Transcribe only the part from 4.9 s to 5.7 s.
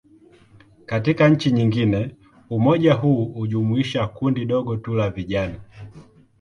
la vijana.